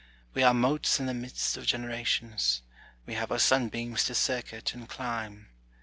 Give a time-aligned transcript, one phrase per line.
[0.33, 2.63] We are motes in the midst of generations:
[3.05, 5.49] we have our sunbeams to circuit and climb.